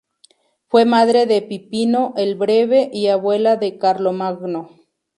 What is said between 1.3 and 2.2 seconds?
Pipino